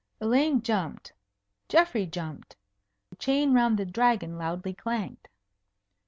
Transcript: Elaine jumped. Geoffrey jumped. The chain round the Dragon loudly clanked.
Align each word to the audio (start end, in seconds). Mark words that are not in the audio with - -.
Elaine 0.19 0.63
jumped. 0.63 1.13
Geoffrey 1.69 2.07
jumped. 2.07 2.55
The 3.11 3.17
chain 3.17 3.53
round 3.53 3.77
the 3.77 3.85
Dragon 3.85 4.35
loudly 4.35 4.73
clanked. 4.73 5.27